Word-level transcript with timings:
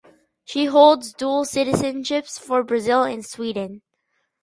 She 0.45 0.65
holds 0.65 1.13
dual 1.13 1.45
citizenships 1.45 2.39
for 2.39 2.63
Brazil 2.63 3.03
and 3.03 3.23
Sweden. 3.23 3.83